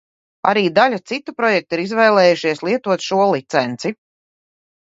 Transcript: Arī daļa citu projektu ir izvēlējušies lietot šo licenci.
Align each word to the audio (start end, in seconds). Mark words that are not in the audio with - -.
Arī 0.51 0.61
daļa 0.79 0.99
citu 1.11 1.35
projektu 1.41 1.77
ir 1.77 1.83
izvēlējušies 1.85 2.65
lietot 2.71 3.07
šo 3.11 3.23
licenci. 3.35 3.95